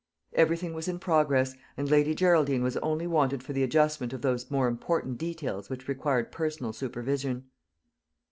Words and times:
Everything 0.33 0.73
was 0.73 0.87
in 0.87 0.97
progress, 0.97 1.53
and 1.77 1.87
Lady 1.87 2.15
Geraldine 2.15 2.63
was 2.63 2.75
only 2.77 3.05
wanted 3.05 3.43
for 3.43 3.53
the 3.53 3.61
adjustment 3.61 4.13
of 4.13 4.23
those 4.23 4.49
more 4.49 4.67
important 4.67 5.19
details 5.19 5.69
which 5.69 5.87
required 5.87 6.31
personal 6.31 6.73
supervision. 6.73 7.45